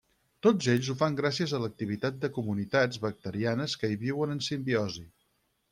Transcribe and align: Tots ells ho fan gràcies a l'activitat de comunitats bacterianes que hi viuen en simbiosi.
Tots 0.45 0.69
ells 0.71 0.87
ho 0.91 0.95
fan 1.01 1.17
gràcies 1.19 1.53
a 1.53 1.59
l'activitat 1.65 2.17
de 2.25 2.31
comunitats 2.39 3.03
bacterianes 3.07 3.79
que 3.83 3.91
hi 3.95 4.03
viuen 4.07 4.37
en 4.39 4.45
simbiosi. 4.51 5.07